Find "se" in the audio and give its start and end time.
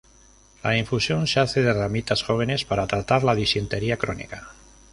1.27-1.39